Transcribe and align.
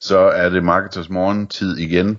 Så 0.00 0.18
er 0.18 0.48
det 0.48 0.64
Marketers 0.64 1.10
Morgen 1.10 1.46
tid 1.46 1.76
igen. 1.76 2.18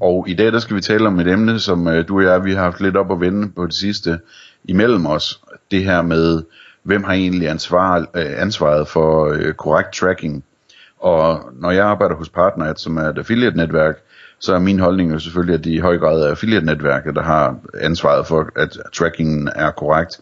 Og 0.00 0.28
i 0.28 0.34
dag 0.34 0.52
der 0.52 0.58
skal 0.58 0.76
vi 0.76 0.80
tale 0.80 1.06
om 1.06 1.20
et 1.20 1.28
emne, 1.28 1.60
som 1.60 1.88
øh, 1.88 2.08
du 2.08 2.16
og 2.16 2.24
jeg 2.24 2.44
vi 2.44 2.54
har 2.54 2.62
haft 2.62 2.80
lidt 2.80 2.96
op 2.96 3.12
at 3.12 3.20
vende 3.20 3.50
på 3.50 3.66
det 3.66 3.74
sidste 3.74 4.18
imellem 4.64 5.06
os. 5.06 5.40
Det 5.70 5.84
her 5.84 6.02
med, 6.02 6.42
hvem 6.82 7.04
har 7.04 7.12
egentlig 7.12 7.48
ansvar, 7.48 7.98
øh, 7.98 8.40
ansvaret 8.42 8.88
for 8.88 9.32
øh, 9.32 9.54
korrekt 9.54 9.94
tracking. 9.94 10.44
Og 10.98 11.50
når 11.52 11.70
jeg 11.70 11.86
arbejder 11.86 12.14
hos 12.14 12.28
Partneret, 12.28 12.80
som 12.80 12.96
er 12.96 13.08
et 13.08 13.18
affiliate-netværk, 13.18 13.96
så 14.38 14.54
er 14.54 14.58
min 14.58 14.78
holdning 14.78 15.12
jo 15.12 15.18
selvfølgelig, 15.18 15.54
at 15.54 15.64
de 15.64 15.74
i 15.74 15.78
høj 15.78 15.98
grad 15.98 16.22
er 16.22 16.30
affiliate-netværket, 16.30 17.14
der 17.14 17.22
har 17.22 17.56
ansvaret 17.80 18.26
for, 18.26 18.50
at 18.56 18.78
trackingen 18.92 19.48
er 19.54 19.70
korrekt. 19.70 20.20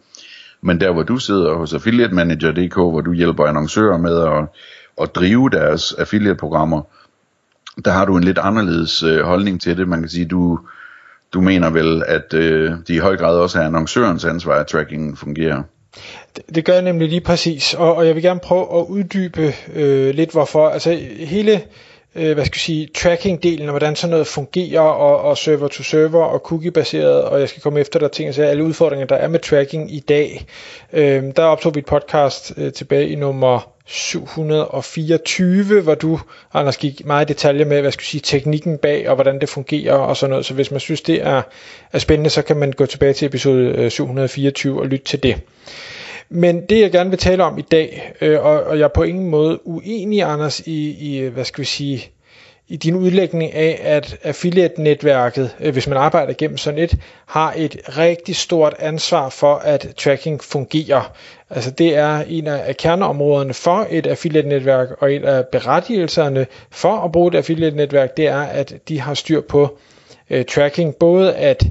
Men 0.60 0.80
der 0.80 0.92
hvor 0.92 1.02
du 1.02 1.18
sidder 1.18 1.54
hos 1.54 1.74
Affiliate 1.74 2.14
Manager.dk, 2.14 2.74
hvor 2.74 3.00
du 3.00 3.12
hjælper 3.12 3.44
annoncører 3.44 3.98
med 3.98 4.18
at, 4.22 4.44
at 5.02 5.14
drive 5.14 5.50
deres 5.50 5.92
affiliate-programmer, 5.92 6.82
der 7.84 7.90
har 7.90 8.04
du 8.04 8.16
en 8.16 8.24
lidt 8.24 8.38
anderledes 8.38 9.02
øh, 9.02 9.20
holdning 9.20 9.60
til 9.60 9.76
det. 9.76 9.88
Man 9.88 10.00
kan 10.00 10.08
sige, 10.08 10.24
du, 10.24 10.58
du 11.32 11.40
mener 11.40 11.70
vel, 11.70 12.02
at 12.06 12.34
øh, 12.34 12.70
det 12.70 12.94
i 12.94 12.98
høj 12.98 13.16
grad 13.16 13.36
også 13.36 13.60
er 13.60 13.64
annoncørens 13.64 14.24
ansvar, 14.24 14.54
at 14.54 14.66
trackingen 14.66 15.16
fungerer. 15.16 15.62
Det, 16.36 16.44
det 16.54 16.64
gør 16.64 16.72
jeg 16.72 16.82
nemlig 16.82 17.08
lige 17.08 17.20
præcis, 17.20 17.74
og, 17.74 17.96
og 17.96 18.06
jeg 18.06 18.14
vil 18.14 18.22
gerne 18.22 18.40
prøve 18.40 18.78
at 18.78 18.86
uddybe 18.88 19.54
øh, 19.74 20.14
lidt 20.14 20.32
hvorfor. 20.32 20.68
Altså 20.68 20.98
hele 21.18 21.62
øh, 22.14 22.34
hvad 22.34 22.44
skal 22.44 22.56
jeg 22.56 22.60
sige, 22.60 22.88
tracking-delen, 22.98 23.64
og 23.64 23.70
hvordan 23.70 23.96
sådan 23.96 24.10
noget 24.10 24.26
fungerer, 24.26 24.80
og, 24.80 25.20
og 25.20 25.38
server-to-server, 25.38 26.24
og 26.24 26.38
cookie-baseret, 26.38 27.24
og 27.24 27.40
jeg 27.40 27.48
skal 27.48 27.62
komme 27.62 27.80
efter 27.80 27.98
der 27.98 28.08
ting, 28.08 28.34
så 28.34 28.42
alle 28.42 28.64
udfordringer, 28.64 29.06
der 29.06 29.16
er 29.16 29.28
med 29.28 29.38
tracking 29.38 29.94
i 29.94 30.00
dag. 30.00 30.46
Øh, 30.92 31.22
der 31.36 31.42
optog 31.42 31.74
vi 31.74 31.78
et 31.78 31.86
podcast 31.86 32.54
øh, 32.56 32.72
tilbage 32.72 33.08
i 33.08 33.14
nummer 33.14 33.73
724, 33.86 35.80
hvor 35.80 35.94
du, 35.94 36.20
Anders, 36.54 36.76
gik 36.76 37.06
meget 37.06 37.30
i 37.30 37.32
detaljer 37.32 37.64
med, 37.64 37.80
hvad 37.80 37.92
skal 37.92 38.02
jeg 38.02 38.06
sige, 38.06 38.20
teknikken 38.20 38.78
bag, 38.78 39.08
og 39.08 39.14
hvordan 39.14 39.40
det 39.40 39.48
fungerer, 39.48 39.94
og 39.94 40.16
sådan 40.16 40.30
noget. 40.30 40.46
Så 40.46 40.54
hvis 40.54 40.70
man 40.70 40.80
synes, 40.80 41.02
det 41.02 41.22
er, 41.22 41.42
er 41.92 41.98
spændende, 41.98 42.30
så 42.30 42.42
kan 42.42 42.56
man 42.56 42.72
gå 42.72 42.86
tilbage 42.86 43.12
til 43.12 43.26
episode 43.26 43.68
øh, 43.68 43.90
724 43.90 44.80
og 44.80 44.86
lytte 44.86 45.04
til 45.04 45.22
det. 45.22 45.40
Men 46.28 46.66
det 46.66 46.80
jeg 46.80 46.92
gerne 46.92 47.10
vil 47.10 47.18
tale 47.18 47.44
om 47.44 47.58
i 47.58 47.62
dag, 47.62 48.12
øh, 48.20 48.44
og, 48.44 48.62
og 48.62 48.78
jeg 48.78 48.84
er 48.84 48.88
på 48.88 49.02
ingen 49.02 49.30
måde 49.30 49.66
uenig, 49.66 50.22
Anders, 50.22 50.60
i, 50.60 50.90
i 50.90 51.28
hvad 51.28 51.44
skal 51.44 51.60
vi 51.60 51.66
sige, 51.66 52.10
i 52.68 52.76
din 52.76 52.94
udlægning 52.94 53.54
af, 53.54 53.80
at 53.82 54.16
affiliate-netværket, 54.22 55.56
øh, 55.60 55.72
hvis 55.72 55.86
man 55.86 55.98
arbejder 55.98 56.32
gennem 56.32 56.58
sådan 56.58 56.78
et, 56.80 56.94
har 57.26 57.54
et 57.56 57.76
rigtig 57.88 58.36
stort 58.36 58.74
ansvar 58.78 59.28
for, 59.28 59.54
at 59.54 59.88
tracking 59.98 60.42
fungerer. 60.44 61.12
Altså 61.50 61.70
det 61.70 61.96
er 61.96 62.24
en 62.28 62.46
af 62.46 62.76
kerneområderne 62.76 63.54
for 63.54 63.86
et 63.90 64.06
affiliate-netværk, 64.06 64.88
og 65.00 65.12
en 65.12 65.24
af 65.24 65.46
berettigelserne 65.46 66.46
for 66.70 66.96
at 66.96 67.12
bruge 67.12 67.28
et 67.28 67.34
affiliate-netværk, 67.34 68.16
det 68.16 68.26
er, 68.26 68.40
at 68.42 68.74
de 68.88 69.00
har 69.00 69.14
styr 69.14 69.40
på 69.40 69.78
øh, 70.30 70.44
tracking. 70.44 70.94
Både 70.94 71.34
at 71.34 71.64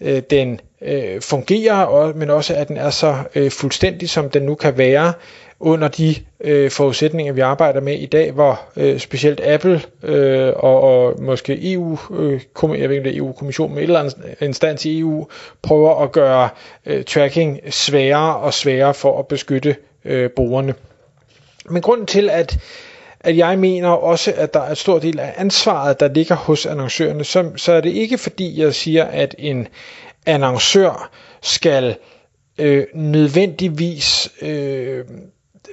øh, 0.00 0.22
den 0.30 0.60
øh, 0.82 1.20
fungerer, 1.20 1.82
og, 1.84 2.16
men 2.16 2.30
også 2.30 2.54
at 2.54 2.68
den 2.68 2.76
er 2.76 2.90
så 2.90 3.16
øh, 3.34 3.50
fuldstændig, 3.50 4.10
som 4.10 4.30
den 4.30 4.42
nu 4.42 4.54
kan 4.54 4.78
være, 4.78 5.12
under 5.64 5.88
de 5.88 6.14
øh, 6.40 6.70
forudsætninger, 6.70 7.32
vi 7.32 7.40
arbejder 7.40 7.80
med 7.80 7.94
i 7.98 8.06
dag, 8.06 8.32
hvor 8.32 8.60
øh, 8.76 8.98
specielt 8.98 9.40
Apple 9.44 9.82
øh, 10.02 10.52
og, 10.56 10.80
og 10.80 11.22
måske 11.22 11.72
EU, 11.72 11.98
øh, 12.18 12.40
jeg 12.80 12.88
ved 12.88 12.96
ikke 12.96 13.16
EU-kommissionen 13.16 13.76
e 13.78 13.80
et 13.80 13.82
eller 13.82 14.00
andet 14.00 14.16
instans 14.40 14.84
i 14.84 14.98
EU, 14.98 15.26
prøver 15.62 16.02
at 16.02 16.12
gøre 16.12 16.48
øh, 16.86 17.04
tracking 17.04 17.60
sværere 17.70 18.36
og 18.36 18.54
sværere 18.54 18.94
for 18.94 19.18
at 19.18 19.26
beskytte 19.26 19.76
øh, 20.04 20.30
brugerne. 20.30 20.74
Men 21.70 21.82
grunden 21.82 22.06
til, 22.06 22.30
at 22.30 22.58
at 23.24 23.36
jeg 23.36 23.58
mener 23.58 23.88
også, 23.88 24.32
at 24.36 24.54
der 24.54 24.60
er 24.60 24.70
en 24.70 24.76
stor 24.76 24.98
del 24.98 25.18
af 25.20 25.34
ansvaret, 25.36 26.00
der 26.00 26.08
ligger 26.08 26.34
hos 26.34 26.66
annoncørerne, 26.66 27.24
så, 27.24 27.50
så 27.56 27.72
er 27.72 27.80
det 27.80 27.90
ikke 27.90 28.18
fordi, 28.18 28.60
jeg 28.60 28.74
siger, 28.74 29.04
at 29.04 29.34
en 29.38 29.68
annoncør 30.26 31.10
skal 31.42 31.96
øh, 32.58 32.84
nødvendigvis 32.94 34.32
øh, 34.42 35.04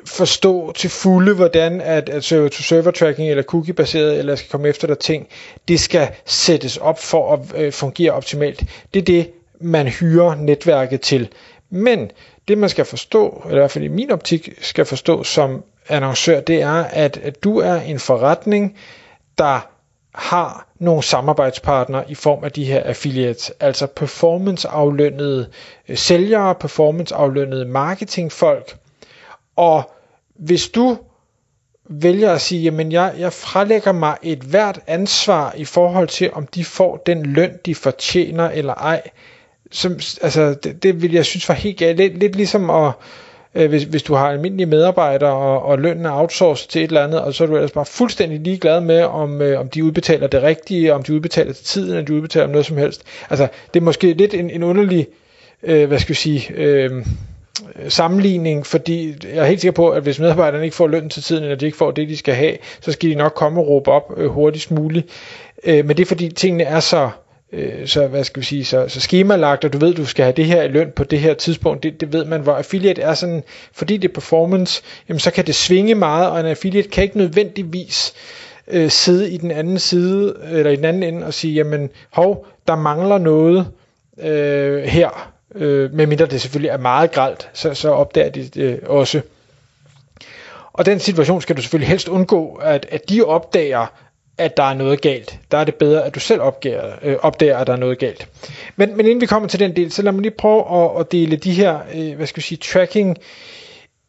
forstå 0.05 0.71
til 0.71 0.89
fulde, 0.89 1.35
hvordan 1.35 1.81
at, 1.81 2.09
at 2.09 2.23
server-to-server 2.23 2.91
tracking 2.91 3.29
eller 3.29 3.43
cookie-baseret, 3.43 4.19
eller 4.19 4.35
skal 4.35 4.49
komme 4.49 4.67
efter 4.67 4.87
der 4.87 4.95
ting, 4.95 5.27
det 5.67 5.79
skal 5.79 6.09
sættes 6.25 6.77
op 6.77 6.99
for 6.99 7.33
at 7.33 7.39
øh, 7.61 7.71
fungere 7.71 8.11
optimalt. 8.11 8.63
Det 8.93 8.99
er 8.99 9.03
det, 9.05 9.31
man 9.61 9.87
hyrer 9.87 10.35
netværket 10.35 11.01
til. 11.01 11.29
Men 11.69 12.11
det 12.47 12.57
man 12.57 12.69
skal 12.69 12.85
forstå, 12.85 13.41
eller 13.45 13.57
i 13.57 13.61
hvert 13.61 13.71
fald 13.71 13.83
i 13.83 13.87
min 13.87 14.11
optik 14.11 14.49
skal 14.61 14.85
forstå 14.85 15.23
som 15.23 15.63
annoncør, 15.89 16.39
det 16.39 16.61
er, 16.61 16.83
at, 16.83 17.17
at 17.23 17.43
du 17.43 17.57
er 17.59 17.75
en 17.75 17.99
forretning, 17.99 18.77
der 19.37 19.69
har 20.15 20.67
nogle 20.79 21.03
samarbejdspartnere 21.03 22.11
i 22.11 22.15
form 22.15 22.43
af 22.43 22.51
de 22.51 22.65
her 22.65 22.83
affiliates, 22.83 23.51
altså 23.59 23.87
performance-aflønnede 23.87 25.49
øh, 25.89 25.97
sælgere, 25.97 26.55
performance-aflønnede 26.55 27.65
marketingfolk. 27.65 28.75
Og 29.59 29.91
hvis 30.35 30.69
du 30.69 30.97
vælger 31.89 32.31
at 32.31 32.41
sige, 32.41 32.61
jamen 32.61 32.91
jeg, 32.91 33.13
jeg 33.19 33.33
frelægger 33.33 33.91
mig 33.91 34.17
et 34.23 34.39
hvert 34.39 34.79
ansvar 34.87 35.53
i 35.57 35.65
forhold 35.65 36.07
til, 36.07 36.29
om 36.33 36.47
de 36.47 36.65
får 36.65 36.97
den 36.97 37.25
løn, 37.25 37.51
de 37.65 37.75
fortjener 37.75 38.49
eller 38.49 38.73
ej, 38.73 39.01
som, 39.71 39.91
altså, 40.21 40.53
det, 40.53 40.83
det 40.83 41.01
vil 41.01 41.11
jeg 41.11 41.25
synes 41.25 41.49
var 41.49 41.55
helt 41.55 41.77
galt. 41.77 41.97
Lidt, 41.97 42.17
lidt 42.17 42.35
ligesom 42.35 42.69
at, 42.69 42.91
øh, 43.55 43.69
hvis, 43.69 43.83
hvis 43.83 44.03
du 44.03 44.13
har 44.13 44.29
almindelige 44.29 44.65
medarbejdere, 44.65 45.33
og, 45.33 45.63
og 45.63 45.79
lønnen 45.79 46.05
er 46.05 46.11
outsourcet 46.11 46.69
til 46.69 46.83
et 46.83 46.87
eller 46.87 47.03
andet, 47.03 47.21
og 47.21 47.33
så 47.33 47.43
er 47.43 47.47
du 47.47 47.55
ellers 47.55 47.71
bare 47.71 47.85
fuldstændig 47.85 48.39
ligeglad 48.39 48.81
med, 48.81 49.01
om, 49.01 49.41
øh, 49.41 49.59
om 49.59 49.69
de 49.69 49.83
udbetaler 49.83 50.27
det 50.27 50.43
rigtige, 50.43 50.93
om 50.93 51.03
de 51.03 51.13
udbetaler 51.13 51.53
til 51.53 51.65
tiden, 51.65 51.89
eller 51.89 52.05
de 52.05 52.13
udbetaler 52.13 52.47
noget 52.47 52.65
som 52.65 52.77
helst. 52.77 53.03
Altså, 53.29 53.47
det 53.73 53.79
er 53.79 53.83
måske 53.83 54.13
lidt 54.13 54.33
en, 54.33 54.49
en 54.49 54.63
underlig, 54.63 55.07
øh, 55.63 55.87
hvad 55.87 55.99
skal 55.99 56.09
vi 56.09 56.17
sige, 56.17 56.53
øh, 56.55 57.05
sammenligning, 57.89 58.65
fordi 58.65 59.15
jeg 59.23 59.37
er 59.37 59.45
helt 59.45 59.61
sikker 59.61 59.75
på, 59.75 59.89
at 59.89 60.03
hvis 60.03 60.19
medarbejderne 60.19 60.63
ikke 60.63 60.75
får 60.75 60.87
løn 60.87 61.09
til 61.09 61.23
tiden, 61.23 61.43
eller 61.43 61.55
de 61.55 61.65
ikke 61.65 61.77
får 61.77 61.91
det, 61.91 62.09
de 62.09 62.17
skal 62.17 62.33
have, 62.33 62.57
så 62.81 62.91
skal 62.91 63.09
de 63.09 63.15
nok 63.15 63.33
komme 63.35 63.61
og 63.61 63.67
råbe 63.67 63.91
op 63.91 64.13
øh, 64.17 64.29
hurtigst 64.29 64.71
muligt. 64.71 65.07
Øh, 65.63 65.85
men 65.85 65.97
det 65.97 66.03
er 66.03 66.07
fordi 66.07 66.29
tingene 66.29 66.63
er 66.63 66.79
så 66.79 67.09
øh, 67.53 67.87
så 67.87 68.07
hvad 68.07 68.23
skal 68.23 68.39
vi 68.39 68.45
sige, 68.45 68.65
så, 68.65 68.87
så 68.87 69.01
skemalagt, 69.01 69.65
og 69.65 69.73
du 69.73 69.77
ved, 69.77 69.93
du 69.93 70.05
skal 70.05 70.23
have 70.23 70.33
det 70.33 70.45
her 70.45 70.63
i 70.63 70.67
løn 70.67 70.91
på 70.95 71.03
det 71.03 71.19
her 71.19 71.33
tidspunkt, 71.33 71.83
det, 71.83 72.01
det 72.01 72.13
ved 72.13 72.25
man, 72.25 72.41
hvor 72.41 72.53
affiliate 72.53 73.01
er 73.01 73.13
sådan, 73.13 73.43
fordi 73.73 73.97
det 73.97 74.09
er 74.09 74.13
performance, 74.13 74.83
jamen 75.09 75.19
så 75.19 75.31
kan 75.31 75.47
det 75.47 75.55
svinge 75.55 75.95
meget, 75.95 76.29
og 76.29 76.39
en 76.39 76.45
affiliate 76.45 76.89
kan 76.89 77.03
ikke 77.03 77.17
nødvendigvis 77.17 78.13
øh, 78.67 78.89
sidde 78.89 79.31
i 79.31 79.37
den 79.37 79.51
anden 79.51 79.79
side, 79.79 80.35
eller 80.51 80.71
i 80.71 80.75
den 80.75 80.85
anden 80.85 81.03
ende, 81.03 81.25
og 81.25 81.33
sige, 81.33 81.53
jamen 81.53 81.89
hov, 82.11 82.45
der 82.67 82.75
mangler 82.75 83.17
noget 83.17 83.67
øh, 84.21 84.83
her, 84.83 85.33
øh, 85.55 85.93
medmindre 85.93 86.25
det 86.25 86.41
selvfølgelig 86.41 86.69
er 86.69 86.77
meget 86.77 87.11
gralt, 87.11 87.49
så, 87.53 87.73
så 87.73 87.89
opdager 87.89 88.29
de 88.29 88.43
det 88.43 88.61
øh, 88.61 88.77
også. 88.85 89.21
Og 90.73 90.85
den 90.85 90.99
situation 90.99 91.41
skal 91.41 91.57
du 91.57 91.61
selvfølgelig 91.61 91.89
helst 91.89 92.07
undgå, 92.07 92.59
at, 92.61 92.85
at 92.91 93.09
de 93.09 93.21
opdager, 93.21 93.85
at 94.37 94.57
der 94.57 94.63
er 94.63 94.73
noget 94.73 95.01
galt. 95.01 95.39
Der 95.51 95.57
er 95.57 95.63
det 95.63 95.75
bedre, 95.75 96.05
at 96.05 96.15
du 96.15 96.19
selv 96.19 96.41
opdager, 96.41 96.95
øh, 97.01 97.15
opdager 97.21 97.57
at 97.57 97.67
der 97.67 97.73
er 97.73 97.77
noget 97.77 97.99
galt. 97.99 98.27
Men, 98.75 98.97
men 98.97 99.05
inden 99.05 99.21
vi 99.21 99.25
kommer 99.25 99.49
til 99.49 99.59
den 99.59 99.75
del, 99.75 99.91
så 99.91 100.01
lad 100.01 100.11
mig 100.11 100.21
lige 100.21 100.35
prøve 100.37 100.83
at, 100.83 100.99
at 100.99 101.11
dele 101.11 101.35
de 101.35 101.51
her, 101.51 101.79
øh, 101.95 102.15
hvad 102.15 102.27
skal 102.27 102.39
jeg 102.39 102.43
sige, 102.43 102.57
tracking 102.57 103.17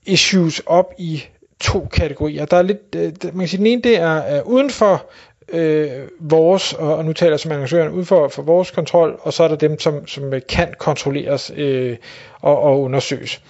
issues 0.07 0.63
op 0.67 0.93
i 0.99 1.25
to 1.61 1.89
kategorier. 1.93 2.45
Der 2.45 2.57
er 2.57 2.63
lidt, 2.63 2.95
øh, 2.97 3.13
man 3.23 3.39
kan 3.39 3.49
sige, 3.49 3.59
den 3.59 3.67
ene 3.67 3.83
det 3.83 3.97
er, 4.01 4.17
øh, 4.17 4.33
er 4.33 4.43
uden 4.43 4.71
for 4.71 5.07
øh, 5.53 5.91
vores, 6.21 6.73
og 6.73 7.05
nu 7.05 7.13
taler 7.13 7.33
jeg 7.33 7.41
som 7.41 7.53
annoncøren, 7.53 7.93
uden 7.93 8.07
for, 8.07 8.29
for 8.29 8.43
vores 8.43 8.71
kontrol, 8.71 9.19
og 9.23 9.33
så 9.33 9.45
er 9.45 9.49
der 9.49 9.57
dem, 9.57 9.81
som, 9.81 10.07
som 10.07 10.33
kan 10.49 10.75
kontrolleres 10.79 11.53
øh, 11.57 11.97
og, 12.41 12.59
og 12.63 12.81
undersøges. 12.81 13.43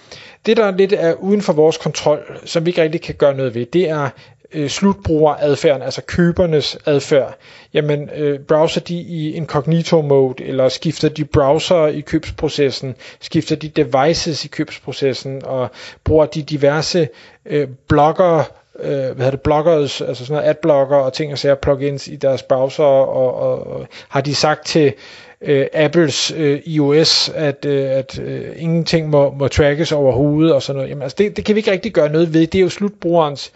Det, 0.47 0.57
der 0.57 0.71
lidt 0.71 0.93
er 0.93 1.15
uden 1.15 1.43
for 1.43 1.53
vores 1.53 1.77
kontrol, 1.77 2.39
som 2.45 2.67
vi 2.67 2.71
ikke 2.71 2.83
rigtig 2.83 3.03
kan 3.03 3.15
gøre 3.15 3.35
noget 3.35 3.55
ved, 3.55 3.67
det 3.67 3.89
er 3.91 4.09
øh, 4.53 4.69
slutbrugeradfærden, 4.69 5.83
altså 5.83 6.03
købernes 6.07 6.79
adfærd, 6.87 7.39
jamen 7.75 8.11
øh, 8.17 8.39
browser 8.41 8.81
de 8.81 8.95
i 8.95 9.33
incognito 9.33 10.03
mode, 10.03 10.45
eller 10.45 10.69
skifter 10.69 11.09
de 11.09 11.25
browser 11.25 11.87
i 11.87 12.01
købsprocessen, 12.01 12.95
skifter 13.21 13.57
de 13.57 13.69
devices 13.69 14.45
i 14.45 14.49
købsprocessen, 14.49 15.45
og 15.45 15.71
bruger 16.05 16.27
de 16.27 16.43
diverse 16.43 17.09
øh, 17.47 17.69
blogger 17.89 18.45
øh, 18.83 18.91
hvad 18.91 19.15
hedder 19.17 19.31
det, 19.31 19.41
bloggers, 19.41 20.01
altså 20.01 20.27
sådan 20.27 20.37
noget 20.37 20.51
adblocker 20.51 20.97
og 20.97 21.13
ting 21.13 21.33
og 21.33 21.39
sager, 21.39 21.55
plugins 21.55 22.09
i 22.09 22.17
deres 22.17 22.43
browser, 22.43 22.85
og, 22.85 23.35
og, 23.35 23.67
og 23.67 23.87
har 24.09 24.21
de 24.21 24.35
sagt 24.35 24.67
til 24.67 24.93
øh, 25.41 25.67
Apples 25.73 26.33
øh, 26.37 26.61
iOS, 26.67 27.29
at, 27.29 27.65
øh, 27.65 27.91
at 27.91 28.19
øh, 28.19 28.53
ingenting 28.57 29.09
må, 29.09 29.31
må 29.31 29.49
trackes 29.49 29.93
overhovedet 29.93 30.55
og 30.55 30.63
sådan 30.63 30.77
noget. 30.77 30.91
Jamen, 30.91 31.03
altså 31.03 31.17
det, 31.19 31.37
det 31.37 31.45
kan 31.45 31.55
vi 31.55 31.59
ikke 31.59 31.73
rigtig 31.73 31.93
gøre 31.93 32.09
noget 32.09 32.35
ved. 32.35 32.47
Det 32.47 32.59
er 32.59 32.63
jo 32.63 32.69
slutbrugerens 32.69 33.53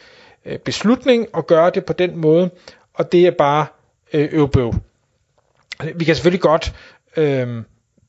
øh, 0.46 0.58
beslutning 0.58 1.26
at 1.36 1.46
gøre 1.46 1.70
det 1.70 1.84
på 1.84 1.92
den 1.92 2.16
måde, 2.16 2.50
og 2.94 3.12
det 3.12 3.26
er 3.26 3.30
bare 3.30 3.66
øh, 4.12 4.28
øvbøv. 4.32 4.74
Vi 5.94 6.04
kan 6.04 6.14
selvfølgelig 6.14 6.40
godt 6.40 6.74
øh, 7.16 7.62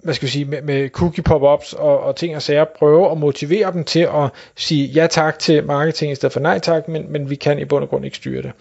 hvad 0.06 0.14
skal 0.14 0.26
vi 0.26 0.32
sige, 0.32 0.46
med, 0.46 0.62
med 0.62 0.90
cookie 0.90 1.24
pop-ups 1.24 1.74
og, 1.74 2.00
og 2.00 2.16
ting 2.16 2.36
og 2.36 2.42
sager, 2.42 2.66
prøve 2.80 3.12
at 3.12 3.18
motivere 3.18 3.72
dem 3.74 3.84
til 3.84 4.00
at 4.00 4.30
sige 4.56 4.86
ja 4.86 5.08
tak 5.08 5.40
til 5.40 5.66
marketing 5.66 6.12
i 6.12 6.16
stedet 6.16 6.34
for 6.34 6.40
nej 6.40 6.60
tak, 6.60 6.88
men, 6.88 7.12
men 7.12 7.30
vi 7.30 7.36
kan 7.36 7.60
i 7.60 7.66
bund 7.66 7.84
og 7.84 7.90
grund 7.90 8.06
ikke 8.06 8.18
styre 8.18 8.42
det. 8.42 8.52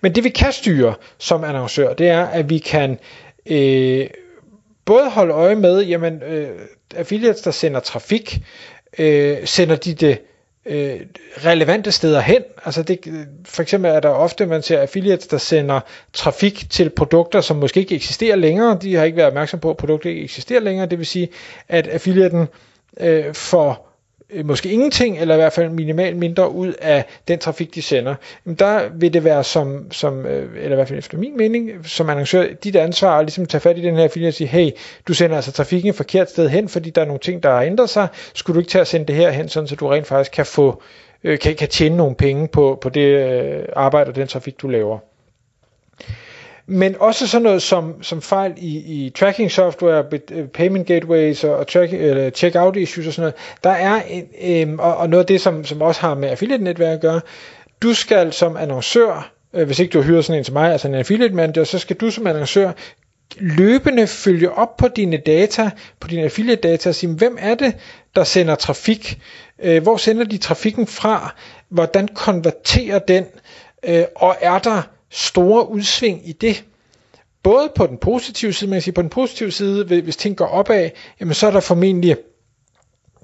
Men 0.00 0.14
det 0.14 0.24
vi 0.24 0.28
kan 0.28 0.52
styre 0.52 0.94
som 1.18 1.44
annoncør, 1.44 1.94
det 1.94 2.08
er, 2.08 2.24
at 2.24 2.50
vi 2.50 2.58
kan 2.58 2.98
øh, 3.46 4.06
både 4.84 5.10
holde 5.10 5.34
øje 5.34 5.54
med, 5.54 5.82
jamen 5.82 6.22
øh, 6.22 6.48
affiliates, 6.96 7.40
der 7.40 7.50
sender 7.50 7.80
trafik, 7.80 8.42
øh, 8.98 9.36
sender 9.44 9.76
de 9.76 9.94
det 9.94 10.18
øh, 10.66 11.00
relevante 11.44 11.92
steder 11.92 12.20
hen. 12.20 12.42
Altså 12.64 12.82
det, 12.82 13.26
for 13.44 13.62
eksempel 13.62 13.90
er 13.90 14.00
der 14.00 14.08
ofte, 14.08 14.46
man 14.46 14.62
ser 14.62 14.80
affiliates, 14.80 15.26
der 15.26 15.38
sender 15.38 15.80
trafik 16.12 16.66
til 16.70 16.90
produkter, 16.90 17.40
som 17.40 17.56
måske 17.56 17.80
ikke 17.80 17.94
eksisterer 17.94 18.36
længere. 18.36 18.78
De 18.82 18.94
har 18.94 19.04
ikke 19.04 19.16
været 19.16 19.28
opmærksom 19.28 19.60
på, 19.60 19.70
at 19.70 19.76
produkter 19.76 20.10
ikke 20.10 20.22
eksisterer 20.22 20.60
længere. 20.60 20.86
Det 20.86 20.98
vil 20.98 21.06
sige, 21.06 21.28
at 21.68 21.86
affiliaten 21.86 22.46
øh, 23.00 23.34
får 23.34 23.70
Øh, 23.70 23.93
Øh, 24.30 24.46
måske 24.46 24.68
ingenting, 24.68 25.18
eller 25.18 25.34
i 25.34 25.38
hvert 25.38 25.52
fald 25.52 25.70
minimalt 25.70 26.16
mindre 26.16 26.50
ud 26.50 26.72
af 26.72 27.04
den 27.28 27.38
trafik, 27.38 27.74
de 27.74 27.82
sender, 27.82 28.14
jamen 28.46 28.56
der 28.56 28.88
vil 28.94 29.12
det 29.12 29.24
være 29.24 29.44
som, 29.44 29.92
som 29.92 30.26
øh, 30.26 30.48
eller 30.56 30.72
i 30.72 30.74
hvert 30.74 30.88
fald 30.88 30.98
efter 30.98 31.18
min 31.18 31.36
mening, 31.36 31.70
som 31.84 32.10
annoncør, 32.10 32.46
dit 32.64 32.76
ansvar 32.76 33.18
at 33.18 33.24
ligesom 33.24 33.46
tage 33.46 33.60
fat 33.60 33.78
i 33.78 33.82
den 33.82 33.96
her 33.96 34.08
film 34.08 34.26
og 34.26 34.34
sige, 34.34 34.48
hey, 34.48 34.70
du 35.08 35.14
sender 35.14 35.36
altså 35.36 35.52
trafikken 35.52 35.90
et 35.90 35.96
forkert 35.96 36.30
sted 36.30 36.48
hen, 36.48 36.68
fordi 36.68 36.90
der 36.90 37.00
er 37.00 37.06
nogle 37.06 37.20
ting, 37.20 37.42
der 37.42 37.50
har 37.50 37.62
ændret 37.62 37.90
sig, 37.90 38.08
skulle 38.34 38.54
du 38.54 38.60
ikke 38.60 38.70
tage 38.70 38.80
at 38.80 38.88
sende 38.88 39.06
det 39.06 39.14
her 39.14 39.30
hen, 39.30 39.48
sådan 39.48 39.68
så 39.68 39.76
du 39.76 39.88
rent 39.88 40.06
faktisk 40.06 40.32
kan 40.32 40.46
få, 40.46 40.82
øh, 41.24 41.38
kan, 41.38 41.54
kan 41.54 41.68
tjene 41.68 41.96
nogle 41.96 42.14
penge 42.14 42.48
på, 42.48 42.78
på 42.80 42.88
det 42.88 43.66
arbejde 43.76 44.08
og 44.08 44.16
den 44.16 44.28
trafik, 44.28 44.62
du 44.62 44.68
laver? 44.68 44.98
Men 46.66 46.96
også 47.00 47.26
sådan 47.26 47.42
noget 47.42 47.62
som, 47.62 48.02
som 48.02 48.22
fejl 48.22 48.52
i, 48.56 48.76
i 48.76 49.10
tracking 49.10 49.50
software, 49.50 50.04
øh, 50.32 50.48
payment 50.48 50.86
gateways 50.86 51.44
og, 51.44 51.66
track, 51.66 51.92
eller 51.92 52.30
checkout 52.30 52.76
issues 52.76 53.06
og 53.06 53.12
sådan 53.12 53.22
noget. 53.22 53.34
Der 53.64 53.70
er, 53.70 54.00
øh, 54.42 54.74
og, 54.78 54.96
og 54.96 55.10
noget 55.10 55.22
af 55.22 55.26
det, 55.26 55.40
som, 55.40 55.64
som 55.64 55.82
også 55.82 56.00
har 56.00 56.14
med 56.14 56.28
affiliate-netværk 56.28 56.94
at 56.94 57.00
gøre, 57.00 57.20
du 57.82 57.94
skal 57.94 58.32
som 58.32 58.56
annoncør, 58.56 59.32
øh, 59.54 59.66
hvis 59.66 59.78
ikke 59.78 59.92
du 59.92 59.98
har 60.00 60.06
hyret 60.08 60.24
sådan 60.24 60.38
en 60.38 60.44
som 60.44 60.52
mig, 60.52 60.72
altså 60.72 60.88
en 60.88 60.94
affiliate 60.94 61.34
manager, 61.34 61.64
så 61.64 61.78
skal 61.78 61.96
du 61.96 62.10
som 62.10 62.26
annoncør 62.26 62.72
løbende 63.36 64.06
følge 64.06 64.52
op 64.52 64.76
på 64.76 64.88
dine 64.88 65.16
data, 65.16 65.70
på 66.00 66.08
dine 66.08 66.22
affiliate 66.22 66.68
data 66.68 66.88
og 66.88 66.94
sige, 66.94 67.14
hvem 67.14 67.36
er 67.40 67.54
det, 67.54 67.76
der 68.16 68.24
sender 68.24 68.54
trafik? 68.54 69.18
Øh, 69.62 69.82
hvor 69.82 69.96
sender 69.96 70.24
de 70.24 70.38
trafikken 70.38 70.86
fra? 70.86 71.34
Hvordan 71.68 72.08
konverterer 72.08 72.98
den? 72.98 73.24
Øh, 73.84 74.04
og 74.16 74.36
er 74.40 74.58
der 74.58 74.82
store 75.14 75.68
udsving 75.70 76.28
i 76.28 76.32
det. 76.32 76.64
Både 77.42 77.72
på 77.76 77.86
den 77.86 77.98
positive 77.98 78.52
side, 78.52 78.70
man 78.70 78.76
kan 78.76 78.82
sige, 78.82 78.94
på 78.94 79.02
den 79.02 79.10
positive 79.10 79.50
side, 79.50 79.84
hvis 80.02 80.16
ting 80.16 80.36
går 80.36 80.46
opad, 80.46 80.90
jamen 81.20 81.34
så 81.34 81.46
er 81.46 81.50
der 81.50 81.60
formentlig 81.60 82.16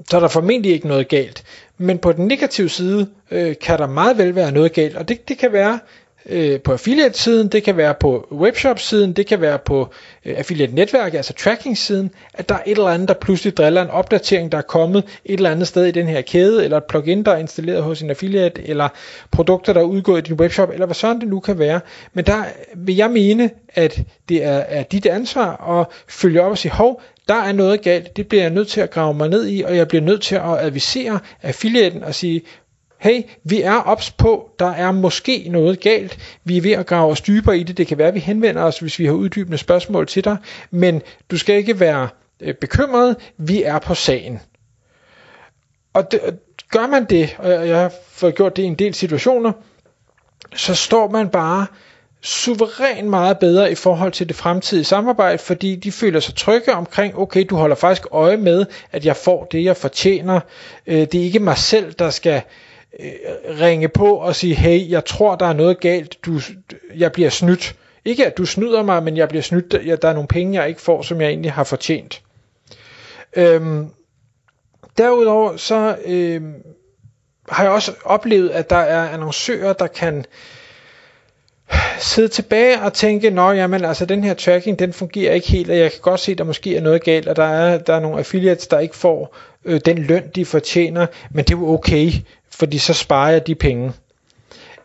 så 0.08 0.16
er 0.16 0.20
der 0.20 0.28
formentlig 0.28 0.72
ikke 0.72 0.88
noget 0.88 1.08
galt. 1.08 1.44
Men 1.78 1.98
på 1.98 2.12
den 2.12 2.26
negative 2.26 2.68
side 2.68 3.08
øh, 3.30 3.54
kan 3.60 3.78
der 3.78 3.86
meget 3.86 4.18
vel 4.18 4.34
være 4.34 4.52
noget 4.52 4.72
galt, 4.72 4.96
og 4.96 5.08
det, 5.08 5.28
det 5.28 5.38
kan 5.38 5.52
være 5.52 5.78
øh, 6.26 6.60
på 6.60 6.72
affiliate-siden, 6.72 7.48
det 7.48 7.62
kan 7.62 7.76
være 7.76 7.94
på 7.94 8.28
webshop-siden, 8.32 9.12
det 9.12 9.26
kan 9.26 9.40
være 9.40 9.58
på 9.58 9.88
øh, 10.24 10.34
affiliate-netværket, 10.38 11.16
altså 11.16 11.32
tracking-siden, 11.32 12.10
at 12.34 12.48
der 12.48 12.54
er 12.54 12.62
et 12.66 12.70
eller 12.70 12.88
andet, 12.88 13.08
der 13.08 13.14
pludselig 13.14 13.56
driller 13.56 13.82
en 13.82 13.90
opdatering, 13.90 14.52
der 14.52 14.58
er 14.58 14.62
kommet 14.62 15.04
et 15.24 15.36
eller 15.36 15.50
andet 15.50 15.68
sted 15.68 15.86
i 15.86 15.90
den 15.90 16.06
her 16.06 16.20
kæde, 16.20 16.64
eller 16.64 16.76
et 16.76 16.84
plugin, 16.84 17.24
der 17.24 17.32
er 17.32 17.36
installeret 17.36 17.82
hos 17.82 18.02
en 18.02 18.10
affiliate, 18.10 18.68
eller 18.68 18.88
produkter, 19.30 19.72
der 19.72 19.80
er 19.80 19.84
udgået 19.84 20.18
i 20.18 20.28
din 20.28 20.40
webshop, 20.40 20.70
eller 20.70 20.86
hvad 20.86 20.94
sådan 20.94 21.20
det 21.20 21.28
nu 21.28 21.40
kan 21.40 21.58
være. 21.58 21.80
Men 22.14 22.26
der 22.26 22.44
vil 22.76 22.96
jeg 22.96 23.10
mene, 23.10 23.50
at 23.74 24.00
det 24.28 24.44
er, 24.44 24.58
er 24.58 24.82
dit 24.82 25.06
ansvar 25.06 25.80
at 25.80 25.86
følge 26.08 26.42
op 26.42 26.50
og 26.50 26.58
sige, 26.58 26.72
hov, 26.72 27.02
der 27.28 27.34
er 27.34 27.52
noget 27.52 27.82
galt, 27.82 28.16
det 28.16 28.28
bliver 28.28 28.42
jeg 28.42 28.50
nødt 28.50 28.68
til 28.68 28.80
at 28.80 28.90
grave 28.90 29.14
mig 29.14 29.28
ned 29.28 29.48
i, 29.48 29.62
og 29.62 29.76
jeg 29.76 29.88
bliver 29.88 30.02
nødt 30.02 30.22
til 30.22 30.34
at 30.34 30.58
advisere 30.58 31.18
affiliaten 31.42 32.04
og 32.04 32.14
sige, 32.14 32.42
hey, 33.00 33.22
vi 33.44 33.62
er 33.62 33.76
ops 33.76 34.10
på, 34.10 34.50
der 34.58 34.70
er 34.70 34.92
måske 34.92 35.46
noget 35.50 35.80
galt, 35.80 36.18
vi 36.44 36.56
er 36.56 36.62
ved 36.62 36.72
at 36.72 36.86
grave 36.86 37.10
os 37.10 37.20
dybere 37.20 37.58
i 37.58 37.62
det, 37.62 37.76
det 37.76 37.86
kan 37.86 37.98
være, 37.98 38.08
at 38.08 38.14
vi 38.14 38.20
henvender 38.20 38.62
os, 38.62 38.78
hvis 38.78 38.98
vi 38.98 39.06
har 39.06 39.12
uddybende 39.12 39.58
spørgsmål 39.58 40.06
til 40.06 40.24
dig, 40.24 40.36
men 40.70 41.02
du 41.30 41.38
skal 41.38 41.54
ikke 41.54 41.80
være 41.80 42.08
øh, 42.40 42.54
bekymret, 42.54 43.16
vi 43.36 43.62
er 43.62 43.78
på 43.78 43.94
sagen. 43.94 44.40
Og 45.92 46.12
det, 46.12 46.20
gør 46.70 46.86
man 46.86 47.04
det, 47.04 47.36
og 47.38 47.68
jeg 47.68 47.80
har 47.80 47.92
fået 48.12 48.34
gjort 48.34 48.56
det 48.56 48.62
i 48.62 48.66
en 48.66 48.74
del 48.74 48.94
situationer, 48.94 49.52
så 50.54 50.74
står 50.74 51.10
man 51.10 51.28
bare 51.28 51.66
suverænt 52.22 53.08
meget 53.08 53.38
bedre 53.38 53.72
i 53.72 53.74
forhold 53.74 54.12
til 54.12 54.28
det 54.28 54.36
fremtidige 54.36 54.84
samarbejde, 54.84 55.38
fordi 55.38 55.76
de 55.76 55.92
føler 55.92 56.20
sig 56.20 56.34
trygge 56.34 56.74
omkring, 56.74 57.18
okay, 57.18 57.46
du 57.50 57.56
holder 57.56 57.76
faktisk 57.76 58.06
øje 58.10 58.36
med, 58.36 58.66
at 58.92 59.04
jeg 59.04 59.16
får 59.16 59.44
det, 59.44 59.64
jeg 59.64 59.76
fortjener. 59.76 60.40
Øh, 60.86 60.98
det 60.98 61.14
er 61.14 61.24
ikke 61.24 61.38
mig 61.38 61.58
selv, 61.58 61.92
der 61.92 62.10
skal 62.10 62.42
øh, 63.00 63.10
ringe 63.60 63.88
på 63.88 64.14
og 64.14 64.36
sige, 64.36 64.54
hey, 64.54 64.90
jeg 64.90 65.04
tror, 65.04 65.36
der 65.36 65.46
er 65.46 65.52
noget 65.52 65.80
galt, 65.80 66.16
du, 66.24 66.40
jeg 66.96 67.12
bliver 67.12 67.30
snydt. 67.30 67.76
Ikke 68.04 68.26
at 68.26 68.38
du 68.38 68.46
snyder 68.46 68.82
mig, 68.82 69.02
men 69.02 69.16
jeg 69.16 69.28
bliver 69.28 69.42
snydt, 69.42 69.72
der 70.02 70.08
er 70.08 70.12
nogle 70.12 70.28
penge, 70.28 70.60
jeg 70.60 70.68
ikke 70.68 70.80
får, 70.80 71.02
som 71.02 71.20
jeg 71.20 71.28
egentlig 71.28 71.52
har 71.52 71.64
fortjent. 71.64 72.22
Øhm, 73.36 73.90
derudover 74.98 75.56
så 75.56 75.96
øhm, 76.04 76.54
har 77.48 77.62
jeg 77.62 77.72
også 77.72 77.92
oplevet, 78.04 78.50
at 78.50 78.70
der 78.70 78.76
er 78.76 79.08
annoncører, 79.08 79.72
der 79.72 79.86
kan 79.86 80.24
sidde 81.98 82.28
tilbage 82.28 82.80
og 82.80 82.92
tænke, 82.92 83.30
nå 83.30 83.50
jamen 83.50 83.84
altså 83.84 84.04
den 84.04 84.24
her 84.24 84.34
tracking, 84.34 84.78
den 84.78 84.92
fungerer 84.92 85.34
ikke 85.34 85.48
helt, 85.48 85.70
og 85.70 85.76
jeg 85.76 85.90
kan 85.90 86.00
godt 86.02 86.20
se, 86.20 86.32
at 86.32 86.38
der 86.38 86.44
måske 86.44 86.76
er 86.76 86.80
noget 86.80 87.04
galt, 87.04 87.28
og 87.28 87.36
der 87.36 87.44
er, 87.44 87.78
der 87.78 87.94
er 87.94 88.00
nogle 88.00 88.18
affiliates, 88.18 88.66
der 88.66 88.78
ikke 88.78 88.96
får 88.96 89.36
øh, 89.64 89.80
den 89.84 89.98
løn, 89.98 90.22
de 90.34 90.44
fortjener, 90.44 91.06
men 91.30 91.44
det 91.44 91.54
er 91.54 91.58
jo 91.58 91.68
okay 91.68 92.10
fordi 92.60 92.78
så 92.78 92.94
sparer 92.94 93.30
jeg 93.30 93.46
de 93.46 93.54
penge. 93.54 93.92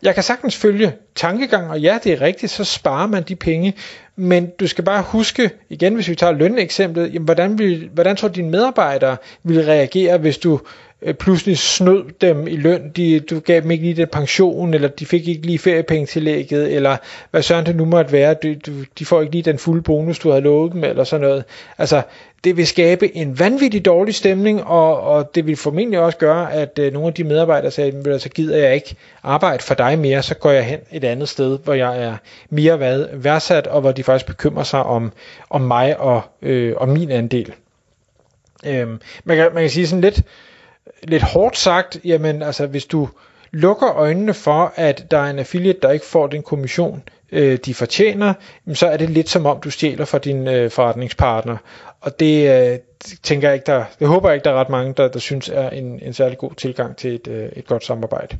Jeg 0.02 0.14
kan 0.14 0.24
sagtens 0.24 0.56
følge 0.56 0.94
tankegang, 1.16 1.70
og 1.70 1.80
ja, 1.80 1.98
det 2.04 2.14
er 2.14 2.22
rigtigt, 2.22 2.52
så 2.52 2.64
sparer 2.64 3.08
man 3.08 3.24
de 3.24 3.36
penge, 3.36 3.74
men 4.16 4.52
du 4.60 4.68
skal 4.68 4.84
bare 4.84 5.02
huske, 5.02 5.50
igen 5.70 5.96
hvis 5.96 6.08
vi 6.08 6.16
tager 6.16 6.34
løneksemplet, 6.34 7.14
jamen, 7.14 7.26
hvordan, 7.26 7.58
vil, 7.58 7.90
hvordan 7.94 8.16
tror 8.16 8.28
dine 8.28 8.50
medarbejdere 8.50 9.18
vil 9.44 9.65
reagere, 9.65 10.18
hvis 10.18 10.38
du 10.38 10.60
øh, 11.02 11.14
pludselig 11.14 11.58
snød 11.58 12.04
dem 12.22 12.48
i 12.48 12.56
løn, 12.56 12.90
de, 12.96 13.20
du 13.20 13.40
gav 13.40 13.62
dem 13.62 13.72
ikke 13.72 13.84
lige 13.84 13.96
den 13.96 14.08
pension, 14.08 14.74
eller 14.74 14.88
de 14.88 15.06
fik 15.06 15.28
ikke 15.28 15.46
lige 15.46 15.60
feriepengetillægget, 15.60 16.74
eller 16.74 16.98
hvad 17.32 17.42
sådan 17.42 17.66
det 17.66 17.75
nu 17.75 17.86
måtte 17.86 18.12
være, 18.12 18.34
du, 18.34 18.54
du, 18.66 18.72
de 19.00 19.06
får 19.06 19.22
ikke 19.22 19.32
lige 19.32 19.44
den 19.44 19.60
fulde 19.60 19.82
bonus, 19.82 20.20
du 20.20 20.30
havde 20.30 20.42
lovet 20.42 20.74
dem, 20.74 20.84
eller 20.84 21.04
sådan 21.04 21.28
noget. 21.28 21.44
Altså, 21.78 22.02
det 22.44 22.58
vil 22.58 22.68
skabe 22.68 23.18
en 23.18 23.40
vanvittig 23.40 23.86
dårlig 23.86 24.16
stemning, 24.16 24.64
og, 24.64 25.02
og 25.02 25.36
det 25.36 25.48
vil 25.48 25.56
formentlig 25.56 26.00
også 26.00 26.18
gøre, 26.18 26.54
at 26.54 26.80
øh, 26.80 26.94
nogle 26.94 27.08
af 27.08 27.14
de 27.14 27.24
medarbejdere 27.24 27.72
sagde, 27.72 28.20
så 28.20 28.30
gider 28.30 28.58
jeg 28.58 28.75
ikke 28.75 28.96
arbejde 29.24 29.64
for 29.64 29.74
dig 29.74 30.00
mere, 30.00 30.22
så 30.22 30.36
går 30.36 30.52
jeg 30.52 30.66
hen 30.66 30.80
et 30.92 31.04
andet 31.04 31.30
sted, 31.30 31.60
hvor 31.64 31.74
jeg 31.74 32.04
er 32.04 32.16
mere 32.50 32.78
hvad, 32.78 33.06
værdsat, 33.14 33.68
og 33.68 33.82
hvor 33.82 33.92
de 33.92 34.04
faktisk 34.04 34.25
bekymrer 34.25 34.64
sig 34.64 34.84
om, 34.84 35.12
om 35.50 35.62
mig 35.62 36.00
og, 36.00 36.22
øh, 36.42 36.74
og 36.78 36.90
min 36.90 37.12
andel. 37.12 37.54
Øhm, 38.66 39.00
man, 39.24 39.38
kan, 39.38 39.50
man 39.54 39.64
kan 39.64 39.70
sige 39.70 39.88
sådan 39.88 40.02
lidt, 40.02 40.22
lidt 41.04 41.24
hårdt 41.24 41.58
sagt, 41.58 42.00
jamen 42.04 42.42
altså 42.42 42.68
hvis 42.68 42.86
du 42.86 43.10
lukker 43.51 43.96
øjnene 43.96 44.34
for, 44.34 44.74
at 44.75 45.12
der 45.12 45.18
er 45.18 45.30
en 45.30 45.39
affiliate, 45.39 45.80
der 45.82 45.92
ikke 45.92 46.06
får 46.06 46.27
den 46.27 46.44
kommission, 46.44 47.04
øh, 47.32 47.58
de 47.65 47.74
fortjener, 47.74 48.34
så 48.74 48.88
er 48.88 48.98
det 48.98 49.10
lidt 49.10 49.30
som 49.30 49.46
om, 49.46 49.60
du 49.60 49.70
stjæler 49.70 50.06
fra 50.06 50.18
din 50.18 50.48
øh, 50.48 50.72
forretningspartner. 50.72 51.58
Og 52.01 52.20
det 52.20 52.72
øh, 52.72 52.80
tænker 53.24 53.48
jeg 53.48 53.56
ikke, 53.56 53.65
der, 53.65 53.84
det 54.00 54.08
håber 54.08 54.30
jeg 54.30 54.36
ikke, 54.36 54.44
der 54.46 54.51
er 54.51 54.60
ret 54.60 54.70
mange, 54.70 54.94
der, 54.98 55.08
der 55.08 55.20
synes 55.20 55.50
er 55.50 55.70
en, 55.70 56.00
en 56.04 56.13
særlig 56.13 56.38
god 56.38 56.51
tilgang 56.51 56.98
til 56.98 57.15
et, 57.15 57.27
øh, 57.27 57.50
et 57.56 57.68
godt 57.68 57.86
samarbejde. 57.86 58.38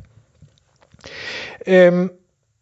Øhm, 1.68 2.12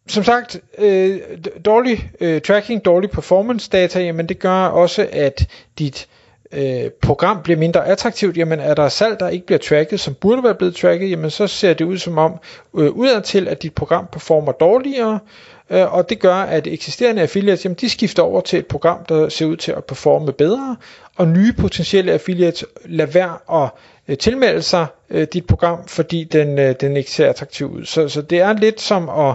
som 0.08 0.24
sagt, 0.24 0.60
øh, 0.78 1.20
dårlig 1.64 2.10
øh, 2.20 2.40
tracking, 2.40 2.84
dårlig 2.84 3.10
performance 3.10 3.70
data, 3.70 4.00
jamen 4.00 4.28
det 4.28 4.38
gør 4.38 4.66
også, 4.66 5.08
at 5.12 5.46
dit 5.78 6.08
øh, 6.08 6.23
Øh, 6.56 6.90
program 7.02 7.42
bliver 7.42 7.58
mindre 7.58 7.86
attraktivt, 7.86 8.36
jamen 8.36 8.60
er 8.60 8.74
der 8.74 8.88
salg, 8.88 9.20
der 9.20 9.28
ikke 9.28 9.46
bliver 9.46 9.58
tracket, 9.58 10.00
som 10.00 10.14
burde 10.14 10.44
være 10.44 10.54
blevet 10.54 10.76
tracket, 10.76 11.10
jamen 11.10 11.30
så 11.30 11.46
ser 11.46 11.74
det 11.74 11.84
ud 11.84 11.98
som 11.98 12.18
om, 12.18 12.32
øh, 12.78 12.90
udadtil, 12.90 13.48
at 13.48 13.62
dit 13.62 13.74
program 13.74 14.06
performer 14.12 14.52
dårligere, 14.52 15.18
øh, 15.70 15.94
og 15.94 16.08
det 16.10 16.20
gør, 16.20 16.34
at 16.34 16.66
eksisterende 16.66 17.22
affiliates, 17.22 17.64
jamen, 17.64 17.76
de 17.80 17.88
skifter 17.90 18.22
over 18.22 18.40
til 18.40 18.58
et 18.58 18.66
program, 18.66 19.04
der 19.08 19.28
ser 19.28 19.46
ud 19.46 19.56
til 19.56 19.72
at 19.72 19.84
performe 19.84 20.32
bedre, 20.32 20.76
og 21.16 21.28
nye 21.28 21.52
potentielle 21.52 22.12
affiliates 22.12 22.64
lader 22.84 23.10
være 23.10 23.62
at 23.64 23.70
øh, 24.08 24.18
tilmelde 24.18 24.62
sig 24.62 24.86
øh, 25.10 25.26
dit 25.32 25.46
program, 25.46 25.86
fordi 25.86 26.24
den, 26.24 26.58
øh, 26.58 26.74
den 26.80 26.96
ikke 26.96 27.10
ser 27.10 27.28
attraktiv 27.28 27.70
ud. 27.70 27.84
Så, 27.84 28.08
så 28.08 28.22
det 28.22 28.40
er 28.40 28.52
lidt 28.52 28.80
som 28.80 29.08
at 29.08 29.34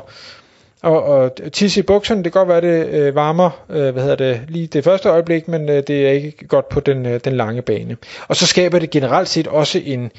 og, 0.82 1.04
og 1.04 1.32
tisse 1.54 1.80
i 1.80 1.84
bukserne, 1.84 2.24
det 2.24 2.34
kan 2.34 2.40
godt 2.40 2.50
være, 2.50 2.62
det 2.62 2.88
øh, 2.88 3.16
varmer 3.16 3.66
øh, 3.70 3.90
hvad 3.94 4.04
hedder 4.04 4.16
det, 4.16 4.42
lige 4.48 4.68
det 4.68 4.84
første 4.84 5.10
øjeblik, 5.10 5.48
men 5.48 5.70
øh, 5.70 5.84
det 5.88 6.08
er 6.08 6.12
ikke 6.12 6.48
godt 6.48 6.70
på 6.70 6.80
den, 6.80 7.06
øh, 7.06 7.20
den 7.24 7.34
lange 7.34 7.62
bane. 7.62 7.98
Og 8.28 8.36
så 8.36 8.46
skaber 8.46 8.80
det 8.80 8.90
generelt 8.90 9.30
set 9.30 9.48
også 9.48 9.82
en, 9.86 10.12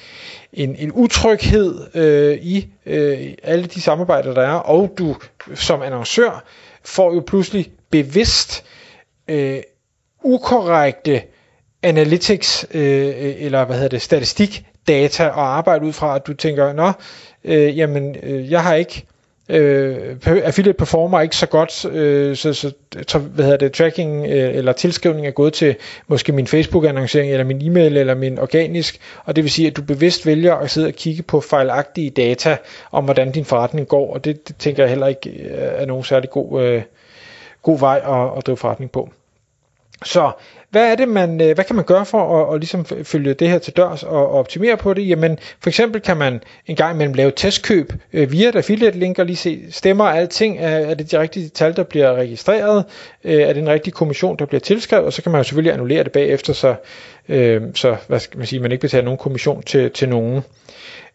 en, 0.52 0.76
en 0.78 0.92
utryghed 0.92 1.86
øh, 1.94 2.38
i 2.42 2.68
øh, 2.86 3.32
alle 3.42 3.64
de 3.64 3.80
samarbejder, 3.80 4.34
der 4.34 4.42
er, 4.42 4.54
og 4.54 4.94
du 4.98 5.16
som 5.54 5.82
annoncør 5.82 6.44
får 6.84 7.14
jo 7.14 7.22
pludselig 7.26 7.70
bevidst 7.90 8.64
øh, 9.28 9.60
ukorrekte 10.22 11.22
analytics 11.82 12.66
øh, 12.74 13.14
eller 13.38 13.64
hvad 13.64 13.76
hedder 13.76 13.88
det, 13.88 14.02
statistik 14.02 14.64
data 14.88 15.26
og 15.26 15.56
arbejde 15.56 15.84
ud 15.84 15.92
fra, 15.92 16.16
at 16.16 16.26
du 16.26 16.34
tænker, 16.34 16.72
nå, 16.72 16.92
øh, 17.44 17.78
jamen, 17.78 18.16
øh, 18.22 18.50
jeg 18.50 18.62
har 18.62 18.74
ikke 18.74 19.06
øh, 19.50 20.16
affiliate 20.26 20.76
performer 20.78 21.20
ikke 21.20 21.36
så 21.36 21.46
godt, 21.46 21.84
øh, 21.84 22.36
så, 22.36 22.72
så 23.06 23.18
hvad 23.18 23.44
hedder 23.44 23.58
det, 23.58 23.72
tracking 23.72 24.26
øh, 24.26 24.54
eller 24.56 24.72
tilskrivning 24.72 25.26
er 25.26 25.30
gået 25.30 25.52
til 25.52 25.76
måske 26.08 26.32
min 26.32 26.46
Facebook-annoncering, 26.46 27.32
eller 27.32 27.44
min 27.44 27.66
e-mail, 27.66 27.96
eller 27.96 28.14
min 28.14 28.38
organisk, 28.38 29.00
og 29.24 29.36
det 29.36 29.44
vil 29.44 29.50
sige, 29.50 29.68
at 29.68 29.76
du 29.76 29.82
bevidst 29.82 30.26
vælger 30.26 30.54
at 30.54 30.70
sidde 30.70 30.86
og 30.86 30.94
kigge 30.94 31.22
på 31.22 31.40
fejlagtige 31.40 32.10
data 32.10 32.56
om, 32.92 33.04
hvordan 33.04 33.32
din 33.32 33.44
forretning 33.44 33.88
går, 33.88 34.14
og 34.14 34.24
det, 34.24 34.48
det 34.48 34.56
tænker 34.56 34.82
jeg 34.82 34.90
heller 34.90 35.06
ikke 35.06 35.30
øh, 35.30 35.48
er 35.50 35.86
nogen 35.86 36.04
særlig 36.04 36.30
god, 36.30 36.62
øh, 36.62 36.82
god 37.62 37.78
vej 37.78 37.96
at, 37.96 38.38
at 38.38 38.46
drive 38.46 38.56
forretning 38.56 38.90
på. 38.90 39.10
Så 40.04 40.30
hvad 40.70 40.92
er 40.92 40.94
det, 40.94 41.08
man, 41.08 41.40
øh, 41.40 41.54
hvad 41.54 41.64
kan 41.64 41.76
man 41.76 41.84
gøre 41.84 42.06
for 42.06 42.42
at, 42.42 42.54
at 42.54 42.60
ligesom 42.60 42.84
følge 42.84 43.34
det 43.34 43.48
her 43.48 43.58
til 43.58 43.76
dørs 43.76 44.02
og, 44.02 44.30
optimere 44.30 44.76
på 44.76 44.94
det? 44.94 45.08
Jamen, 45.08 45.38
for 45.60 45.70
eksempel 45.70 46.00
kan 46.00 46.16
man 46.16 46.40
en 46.66 46.76
gang 46.76 46.94
imellem 46.94 47.14
lave 47.14 47.32
testkøb 47.36 47.92
øh, 48.12 48.32
via 48.32 48.48
et 48.48 48.56
affiliate 48.56 48.98
link 48.98 49.18
og 49.18 49.26
lige 49.26 49.36
se, 49.36 49.64
stemmer 49.70 50.04
alting? 50.04 50.58
Er, 50.58 50.68
er 50.68 50.94
det 50.94 51.10
de 51.10 51.20
rigtige 51.20 51.48
tal, 51.48 51.76
der 51.76 51.82
bliver 51.82 52.14
registreret? 52.14 52.84
Øh, 53.24 53.42
er 53.42 53.52
det 53.52 53.60
en 53.62 53.68
rigtig 53.68 53.92
kommission, 53.92 54.36
der 54.36 54.46
bliver 54.46 54.60
tilskrevet? 54.60 55.06
Og 55.06 55.12
så 55.12 55.22
kan 55.22 55.32
man 55.32 55.38
jo 55.38 55.44
selvfølgelig 55.44 55.72
annullere 55.72 56.04
det 56.04 56.12
bagefter, 56.12 56.52
så, 56.52 56.74
øh, 57.28 57.62
så 57.74 57.96
hvad 58.06 58.20
skal 58.20 58.38
man 58.38 58.46
sige, 58.46 58.60
man 58.60 58.72
ikke 58.72 58.82
betaler 58.82 59.04
nogen 59.04 59.18
kommission 59.18 59.62
til, 59.62 59.90
til 59.90 60.08
nogen. 60.08 60.42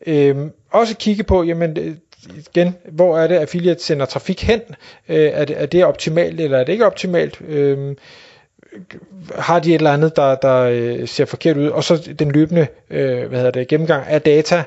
Øh, 0.08 0.36
også 0.72 0.96
kigge 0.98 1.24
på, 1.24 1.44
jamen, 1.44 1.78
øh, 1.80 1.96
igen, 2.38 2.76
hvor 2.92 3.18
er 3.18 3.28
det, 3.28 3.36
affiliate 3.36 3.84
sender 3.84 4.06
trafik 4.06 4.44
hen? 4.44 4.62
Øh, 5.10 5.30
er, 5.34 5.46
det, 5.46 5.62
er 5.62 5.66
det 5.66 5.86
optimalt, 5.86 6.42
eller 6.42 6.58
er 6.58 6.64
det 6.64 6.74
ikke 6.74 6.86
optimalt? 6.86 7.42
Øh, 7.48 7.96
har 9.36 9.60
de 9.60 9.70
et 9.70 9.76
eller 9.76 9.92
andet, 9.92 10.16
der, 10.16 10.36
der 10.36 10.62
øh, 10.62 11.08
ser 11.08 11.26
forkert 11.26 11.58
ud, 11.58 11.68
og 11.68 11.84
så 11.84 12.14
den 12.20 12.32
løbende 12.32 12.68
øh, 12.90 13.28
hvad 13.28 13.40
hedder 13.40 13.52
det, 13.52 13.68
gennemgang 13.68 14.08
af 14.08 14.22
data, 14.22 14.64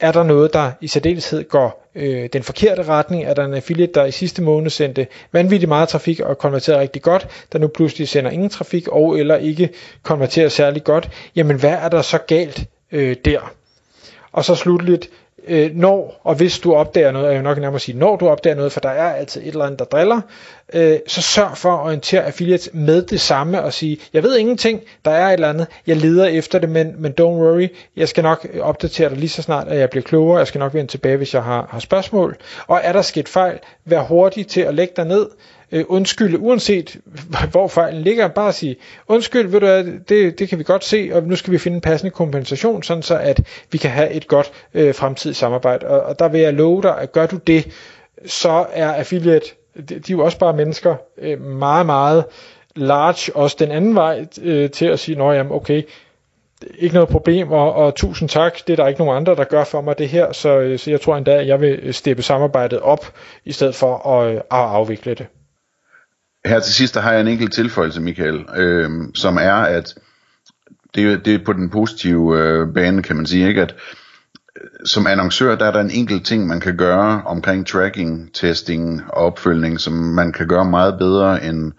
er 0.00 0.12
der 0.12 0.22
noget, 0.22 0.52
der 0.52 0.70
i 0.80 0.86
særdeleshed 0.86 1.48
går 1.48 1.90
øh, 1.94 2.28
den 2.32 2.42
forkerte 2.42 2.82
retning? 2.82 3.24
Er 3.24 3.34
der 3.34 3.44
en 3.44 3.54
affiliate, 3.54 3.92
der 3.92 4.04
i 4.04 4.10
sidste 4.10 4.42
måned 4.42 4.70
sendte 4.70 5.06
vanvittigt 5.32 5.68
meget 5.68 5.88
trafik 5.88 6.20
og 6.20 6.38
konverterede 6.38 6.80
rigtig 6.80 7.02
godt, 7.02 7.46
der 7.52 7.58
nu 7.58 7.68
pludselig 7.68 8.08
sender 8.08 8.30
ingen 8.30 8.48
trafik 8.48 8.88
og 8.88 9.18
eller 9.18 9.36
ikke 9.36 9.68
konverterer 10.02 10.48
særlig 10.48 10.84
godt? 10.84 11.10
Jamen 11.36 11.56
hvad 11.60 11.70
er 11.70 11.88
der 11.88 12.02
så 12.02 12.18
galt 12.18 12.64
øh, 12.92 13.16
der? 13.24 13.52
Og 14.32 14.44
så 14.44 14.54
slutligt, 14.54 15.10
øh, 15.48 15.70
når 15.74 16.20
og 16.24 16.34
hvis 16.34 16.58
du 16.58 16.74
opdager 16.74 17.12
noget, 17.12 17.28
er 17.28 17.32
jeg 17.32 17.42
nok 17.42 17.58
nærmere 17.58 17.74
at 17.76 17.80
sige, 17.82 17.98
når 17.98 18.16
du 18.16 18.28
opdager 18.28 18.56
noget, 18.56 18.72
for 18.72 18.80
der 18.80 18.88
er 18.88 19.14
altid 19.14 19.40
et 19.40 19.48
eller 19.48 19.64
andet, 19.64 19.78
der 19.78 19.84
driller, 19.84 20.20
øh, 20.74 20.98
så 21.06 21.22
sørg 21.22 21.56
for 21.56 21.72
at 21.72 21.80
orientere 21.80 22.24
affiliates 22.24 22.70
med 22.72 23.02
det 23.02 23.20
samme 23.20 23.62
og 23.62 23.72
sige, 23.72 23.98
jeg 24.12 24.22
ved 24.22 24.36
ingenting, 24.36 24.80
der 25.04 25.10
er 25.10 25.28
et 25.28 25.32
eller 25.32 25.48
andet, 25.48 25.66
jeg 25.86 25.96
leder 25.96 26.26
efter 26.26 26.58
det, 26.58 26.68
men, 26.68 26.94
men 26.98 27.14
don't 27.20 27.24
worry, 27.24 27.68
jeg 27.96 28.08
skal 28.08 28.22
nok 28.22 28.46
øh, 28.52 28.60
opdatere 28.60 29.08
dig 29.08 29.18
lige 29.18 29.28
så 29.28 29.42
snart, 29.42 29.68
at 29.68 29.78
jeg 29.78 29.90
bliver 29.90 30.02
klogere, 30.02 30.38
jeg 30.38 30.46
skal 30.46 30.58
nok 30.58 30.74
vende 30.74 30.90
tilbage, 30.90 31.16
hvis 31.16 31.34
jeg 31.34 31.42
har, 31.42 31.68
har 31.70 31.78
spørgsmål, 31.78 32.36
og 32.66 32.80
er 32.82 32.92
der 32.92 33.02
sket 33.02 33.28
fejl, 33.28 33.58
vær 33.84 34.00
hurtig 34.00 34.46
til 34.46 34.60
at 34.60 34.74
lægge 34.74 34.92
dig 34.96 35.04
ned, 35.04 35.26
øh, 35.72 35.84
undskylde, 35.88 36.38
uanset 36.38 36.96
hvor 37.50 37.68
fejlen 37.68 38.02
ligger, 38.02 38.28
bare 38.28 38.52
sige, 38.52 38.76
undskyld, 39.08 39.48
ved 39.48 39.60
du 39.60 39.66
hvad, 39.66 39.84
det, 40.08 40.38
det 40.38 40.48
kan 40.48 40.58
vi 40.58 40.64
godt 40.64 40.84
se, 40.84 41.10
og 41.12 41.22
nu 41.22 41.36
skal 41.36 41.52
vi 41.52 41.58
finde 41.58 41.74
en 41.74 41.80
passende 41.80 42.10
kompensation, 42.10 42.82
sådan 42.82 43.02
så 43.02 43.18
at 43.18 43.40
vi 43.72 43.78
kan 43.78 43.90
have 43.90 44.10
et 44.10 44.28
godt 44.28 44.52
øh, 44.74 44.94
fremtidigt 44.94 45.38
samarbejde. 45.38 45.86
Og, 45.86 46.00
og 46.00 46.18
der 46.18 46.28
vil 46.28 46.40
jeg 46.40 46.54
love 46.54 46.82
dig, 46.82 46.98
at 46.98 47.12
gør 47.12 47.26
du 47.26 47.36
det, 47.36 47.68
så 48.26 48.66
er 48.72 48.92
affiliate, 48.92 49.46
de, 49.74 49.82
de 49.82 49.94
er 49.94 50.16
jo 50.16 50.24
også 50.24 50.38
bare 50.38 50.56
mennesker, 50.56 50.96
øh, 51.18 51.40
meget, 51.40 51.86
meget 51.86 52.24
large, 52.76 53.36
også 53.36 53.56
den 53.58 53.70
anden 53.70 53.94
vej 53.94 54.26
øh, 54.42 54.70
til 54.70 54.86
at 54.86 54.98
sige, 54.98 55.18
nå 55.18 55.32
jamen 55.32 55.52
okay, 55.52 55.82
ikke 56.78 56.94
noget 56.94 57.08
problem, 57.08 57.52
og, 57.52 57.74
og 57.74 57.94
tusind 57.94 58.28
tak, 58.28 58.54
det 58.66 58.72
er 58.72 58.76
der 58.76 58.88
ikke 58.88 59.00
nogen 59.00 59.16
andre, 59.16 59.36
der 59.36 59.44
gør 59.44 59.64
for 59.64 59.80
mig 59.80 59.98
det 59.98 60.08
her, 60.08 60.32
så, 60.32 60.58
øh, 60.58 60.78
så 60.78 60.90
jeg 60.90 61.00
tror 61.00 61.16
endda, 61.16 61.36
at 61.36 61.46
jeg 61.46 61.60
vil 61.60 61.94
steppe 61.94 62.22
samarbejdet 62.22 62.80
op, 62.80 63.12
i 63.44 63.52
stedet 63.52 63.74
for 63.74 64.08
at, 64.08 64.30
øh, 64.30 64.36
at 64.36 64.42
afvikle 64.50 65.14
det. 65.14 65.26
Her 66.44 66.60
til 66.60 66.74
sidst 66.74 66.94
der 66.94 67.00
har 67.00 67.12
jeg 67.12 67.20
en 67.20 67.28
enkelt 67.28 67.52
tilføjelse, 67.52 68.00
Michael, 68.00 68.44
øh, 68.56 68.90
som 69.14 69.36
er, 69.36 69.52
at 69.52 69.94
det, 70.94 71.24
det 71.24 71.34
er 71.34 71.44
på 71.44 71.52
den 71.52 71.70
positive 71.70 72.38
øh, 72.38 72.74
bane, 72.74 73.02
kan 73.02 73.16
man 73.16 73.26
sige, 73.26 73.48
ikke? 73.48 73.62
at 73.62 73.74
som 74.84 75.06
annoncør, 75.06 75.54
der 75.54 75.66
er 75.66 75.72
der 75.72 75.80
en 75.80 75.90
enkelt 75.90 76.26
ting, 76.26 76.46
man 76.46 76.60
kan 76.60 76.76
gøre 76.76 77.22
omkring 77.26 77.66
tracking, 77.66 78.34
testing 78.34 79.02
og 79.08 79.14
opfølgning, 79.14 79.80
som 79.80 79.92
man 79.92 80.32
kan 80.32 80.48
gøre 80.48 80.64
meget 80.64 80.98
bedre 80.98 81.44
end 81.44 81.72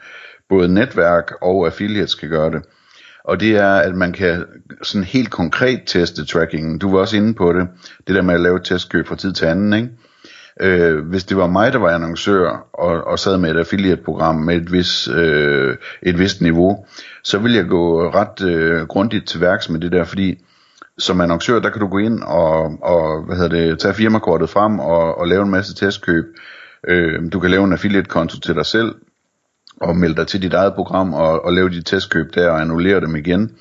både 0.50 0.74
netværk 0.74 1.34
og 1.42 1.66
affiliates 1.66 2.16
kan 2.16 2.30
gøre 2.30 2.52
det. 2.52 2.62
Og 3.24 3.40
det 3.40 3.58
er, 3.58 3.74
at 3.74 3.96
man 3.96 4.14
kan 4.14 4.46
sådan 4.82 5.04
helt 5.04 5.30
konkret 5.30 5.82
teste 5.86 6.26
trackingen. 6.26 6.80
Du 6.80 6.92
var 6.92 7.00
også 7.00 7.18
inde 7.18 7.34
på 7.34 7.54
det, 7.54 7.68
det 8.08 8.16
der 8.16 8.22
med 8.22 8.34
at 8.34 8.42
lave 8.42 8.60
testkøb 8.60 9.08
fra 9.08 9.16
tid 9.16 9.34
til 9.34 9.46
anden, 9.46 9.74
ikke? 9.74 9.90
Øh, 10.62 11.06
hvis 11.06 11.24
det 11.24 11.38
var 11.38 11.48
mig, 11.48 11.74
der 11.74 11.80
var 11.80 11.90
annoncør 11.90 12.68
og, 12.74 13.04
og 13.04 13.20
sad 13.20 13.38
med 13.38 13.52
et 13.52 13.58
affiliate-program 13.58 14.36
med 14.36 14.56
et, 14.56 14.72
vis, 14.72 15.08
øh, 15.08 15.78
et 16.02 16.20
vist 16.20 16.42
niveau, 16.42 16.86
så 17.24 17.38
ville 17.38 17.58
jeg 17.58 17.66
gå 17.66 18.10
ret 18.10 18.42
øh, 18.46 18.88
grundigt 18.88 19.28
til 19.28 19.42
værks 19.42 19.70
med 19.70 19.80
det 19.80 19.92
der, 19.92 20.04
fordi 20.04 20.44
som 21.02 21.22
annoncør, 21.22 21.60
der 21.60 21.70
kan 21.70 21.82
du 21.82 21.88
gå 21.88 21.98
ind 21.98 22.24
og, 22.24 22.78
og 22.82 23.26
hvad 23.26 23.36
hedder 23.36 23.50
det, 23.50 23.80
tage 23.80 23.94
firmakortet 23.94 24.50
frem 24.50 24.80
og, 24.80 25.18
og 25.18 25.28
lave 25.28 25.44
en 25.44 25.52
masse 25.52 25.76
testkøb. 25.76 26.26
Øh, 26.88 27.32
du 27.34 27.40
kan 27.40 27.52
lave 27.52 27.64
en 27.64 27.74
affiliate-konto 27.74 28.40
til 28.40 28.56
dig 28.56 28.66
selv 28.66 28.96
og 29.82 29.96
melde 29.96 30.16
dig 30.16 30.28
til 30.28 30.42
dit 30.42 30.54
eget 30.54 30.74
program 30.74 31.14
og, 31.14 31.46
og 31.46 31.54
lave 31.54 31.70
dit 31.70 31.86
testkøb 31.86 32.36
der 32.36 32.50
og 32.50 32.62
annullere 32.62 33.02
dem 33.02 33.16
igen. 33.16 33.52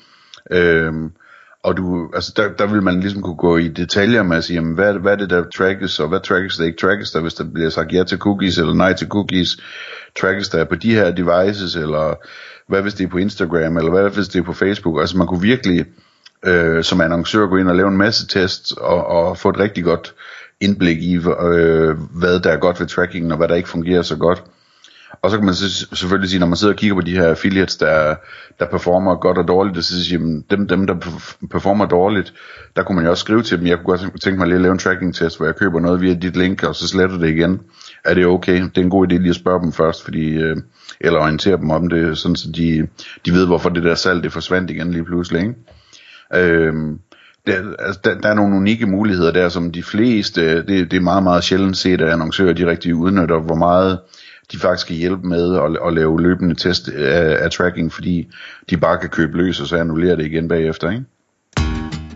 Øh, 0.51 0.93
og 1.63 1.77
du, 1.77 2.09
altså 2.13 2.33
der, 2.35 2.53
der 2.53 2.67
vil 2.67 2.83
man 2.83 2.99
ligesom 2.99 3.21
kunne 3.21 3.35
gå 3.35 3.57
i 3.57 3.67
detaljer 3.67 4.23
med 4.23 4.37
at 4.37 4.43
sige, 4.43 4.55
jamen, 4.55 4.73
hvad, 4.73 4.93
hvad 4.93 5.11
er 5.11 5.15
det 5.15 5.29
der 5.29 5.43
trackes, 5.57 5.99
og 5.99 6.07
hvad 6.09 6.19
trackes 6.19 6.57
der 6.57 6.65
ikke 6.65 6.77
trackes 6.77 7.11
der, 7.11 7.21
hvis 7.21 7.33
der 7.33 7.43
bliver 7.53 7.69
sagt 7.69 7.93
ja 7.93 8.03
til 8.03 8.17
cookies, 8.17 8.57
eller 8.57 8.73
nej 8.73 8.93
til 8.93 9.07
cookies, 9.07 9.57
trackes 10.19 10.49
der 10.49 10.63
på 10.63 10.75
de 10.75 10.93
her 10.93 11.11
devices, 11.11 11.75
eller 11.75 12.15
hvad 12.67 12.81
hvis 12.81 12.93
det 12.93 13.03
er 13.03 13.09
på 13.09 13.17
Instagram, 13.17 13.77
eller 13.77 13.91
hvad 13.91 14.09
hvis 14.09 14.27
det 14.27 14.39
er 14.39 14.43
på 14.43 14.53
Facebook, 14.53 14.99
altså 14.99 15.17
man 15.17 15.27
kunne 15.27 15.41
virkelig 15.41 15.85
øh, 16.45 16.83
som 16.83 17.01
annoncør 17.01 17.47
gå 17.47 17.57
ind 17.57 17.69
og 17.69 17.75
lave 17.75 17.87
en 17.87 17.97
masse 17.97 18.27
tests, 18.27 18.71
og, 18.71 19.07
og 19.07 19.37
få 19.37 19.49
et 19.49 19.59
rigtig 19.59 19.83
godt 19.83 20.13
indblik 20.61 20.97
i, 20.97 21.15
øh, 21.15 21.97
hvad 22.19 22.39
der 22.39 22.51
er 22.51 22.57
godt 22.57 22.79
ved 22.79 22.87
trackingen, 22.87 23.31
og 23.31 23.37
hvad 23.37 23.47
der 23.47 23.55
ikke 23.55 23.69
fungerer 23.69 24.01
så 24.01 24.15
godt. 24.15 24.43
Og 25.21 25.31
så 25.31 25.37
kan 25.37 25.45
man 25.45 25.53
så 25.53 25.87
selvfølgelig 25.93 26.29
sige, 26.29 26.39
når 26.39 26.47
man 26.47 26.57
sidder 26.57 26.73
og 26.73 26.77
kigger 26.77 26.95
på 26.95 27.01
de 27.01 27.15
her 27.15 27.27
affiliates, 27.27 27.75
der, 27.77 28.15
der 28.59 28.65
performer 28.65 29.15
godt 29.15 29.37
og 29.37 29.47
dårligt, 29.47 29.85
så 29.85 30.05
siger 30.05 30.19
man, 30.19 30.43
dem, 30.49 30.67
dem, 30.67 30.87
der 30.87 30.95
performer 31.51 31.85
dårligt, 31.85 32.33
der 32.75 32.83
kunne 32.83 32.95
man 32.95 33.05
jo 33.05 33.11
også 33.11 33.21
skrive 33.21 33.43
til 33.43 33.59
dem, 33.59 33.67
jeg 33.67 33.77
kunne 33.77 33.97
godt 33.97 34.21
tænke 34.21 34.39
mig 34.39 34.47
lige 34.47 34.55
at 34.55 34.61
lave 34.61 34.71
en 34.71 34.79
tracking 34.79 35.15
test, 35.15 35.37
hvor 35.37 35.45
jeg 35.45 35.55
køber 35.55 35.79
noget 35.79 36.01
via 36.01 36.13
dit 36.13 36.37
link, 36.37 36.63
og 36.63 36.75
så 36.75 36.87
sletter 36.87 37.17
det 37.17 37.29
igen. 37.29 37.59
Er 38.05 38.13
det 38.13 38.25
okay? 38.25 38.61
Det 38.61 38.77
er 38.77 38.81
en 38.81 38.89
god 38.89 39.07
idé 39.07 39.15
lige 39.15 39.29
at 39.29 39.35
spørge 39.35 39.61
dem 39.61 39.71
først, 39.71 40.03
fordi, 40.03 40.29
øh, 40.29 40.57
eller 40.99 41.19
orientere 41.19 41.57
dem 41.57 41.69
om 41.69 41.89
det, 41.89 42.17
sådan 42.17 42.35
så 42.35 42.51
de, 42.51 42.87
de 43.25 43.31
ved, 43.31 43.45
hvorfor 43.45 43.69
det 43.69 43.83
der 43.83 43.95
salg, 43.95 44.23
det 44.23 44.33
forsvandt 44.33 44.71
igen 44.71 44.91
lige 44.91 45.05
pludselig. 45.05 45.41
Ikke? 45.41 45.53
Øh, 46.35 46.73
der, 47.47 47.53
altså, 47.79 47.99
der, 48.03 48.19
der 48.19 48.29
er 48.29 48.33
nogle 48.33 48.55
unikke 48.55 48.85
muligheder 48.85 49.31
der, 49.31 49.49
som 49.49 49.71
de 49.71 49.83
fleste, 49.83 50.57
det, 50.57 50.91
det 50.91 50.93
er 50.93 51.01
meget, 51.01 51.23
meget 51.23 51.43
sjældent 51.43 51.77
set, 51.77 52.01
at 52.01 52.09
annoncører 52.09 52.53
de 52.53 52.67
rigtig 52.67 52.95
udnytter, 52.95 53.39
hvor 53.39 53.55
meget 53.55 53.99
de 54.51 54.59
faktisk 54.59 54.87
kan 54.87 54.95
hjælpe 54.95 55.27
med 55.27 55.55
at, 55.55 55.77
at 55.87 55.93
lave 55.93 56.21
løbende 56.21 56.55
test 56.55 56.89
af, 56.89 57.43
af 57.43 57.51
tracking, 57.51 57.93
fordi 57.93 58.27
de 58.69 58.77
bare 58.77 58.97
kan 58.97 59.09
købe 59.09 59.37
løs, 59.37 59.61
og 59.61 59.67
så 59.67 59.75
annullere 59.75 60.15
det 60.15 60.25
igen 60.25 60.47
bagefter. 60.47 60.89
Ikke? 60.89 61.03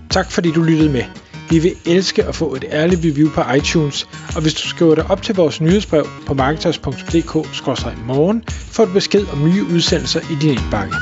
Tak 0.10 0.32
fordi 0.32 0.52
du 0.52 0.64
lyttede 0.64 0.92
med. 0.92 1.04
Vi 1.50 1.60
vil 1.60 1.72
elske 1.86 2.24
at 2.24 2.36
få 2.36 2.56
et 2.56 2.66
ærligt 2.72 3.02
review 3.06 3.30
på 3.30 3.42
iTunes, 3.58 4.08
og 4.36 4.42
hvis 4.42 4.54
du 4.54 4.68
skriver 4.68 4.96
dig 4.96 5.06
op 5.10 5.22
til 5.22 5.36
vores 5.36 5.62
nyhedsbrev 5.62 6.08
på 6.28 6.34
marketers.dk-morgen, 6.34 8.44
får 8.48 8.86
du 8.86 8.94
besked 8.94 9.26
om 9.34 9.44
nye 9.44 9.64
udsendelser 9.64 10.20
i 10.20 10.36
din 10.42 10.50
indbakke. 10.50 10.96